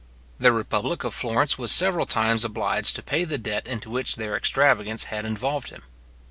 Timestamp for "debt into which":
3.37-4.15